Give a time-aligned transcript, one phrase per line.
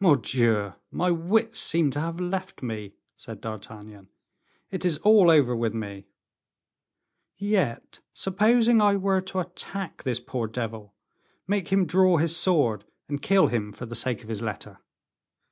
[0.00, 0.72] Mordioux!
[0.90, 4.08] my wits seem to have left me," said D'Artagnan;
[4.72, 6.08] "it is all over with me.
[7.36, 10.96] Yet, supposing I were to attack this poor devil,
[11.46, 14.80] make him draw his sword and kill him for the sake of his letter?